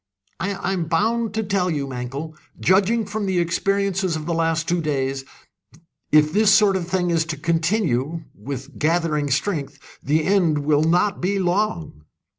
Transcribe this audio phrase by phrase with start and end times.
[0.39, 4.81] "I am bound to tell you, Mankell, judging from the experiences of the last two
[4.81, 5.25] days,
[6.11, 9.77] if this sort of thing is to continue with gathering strength!
[10.01, 12.05] the end will not be long."